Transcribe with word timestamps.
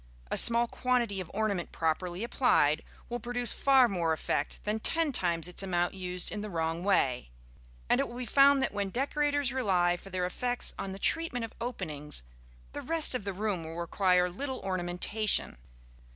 A 0.31 0.35
small 0.35 0.65
quantity 0.65 1.21
of 1.21 1.29
ornament, 1.31 1.71
properly 1.71 2.23
applied, 2.23 2.81
will 3.07 3.19
produce 3.19 3.53
far 3.53 3.87
more 3.87 4.13
effect 4.13 4.59
than 4.63 4.79
ten 4.79 5.11
times 5.11 5.47
its 5.47 5.61
amount 5.61 5.93
used 5.93 6.31
in 6.31 6.41
the 6.41 6.49
wrong 6.49 6.83
way; 6.83 7.29
and 7.87 7.99
it 7.99 8.07
will 8.07 8.17
be 8.17 8.25
found 8.25 8.63
that 8.63 8.73
when 8.73 8.89
decorators 8.89 9.53
rely 9.53 9.95
for 9.95 10.09
their 10.09 10.25
effects 10.25 10.73
on 10.79 10.91
the 10.91 10.97
treatment 10.97 11.45
of 11.45 11.53
openings, 11.61 12.23
the 12.73 12.81
rest 12.81 13.13
of 13.13 13.25
the 13.25 13.33
room 13.33 13.63
will 13.63 13.75
require 13.75 14.27
little 14.27 14.59
ornamentation. 14.61 15.59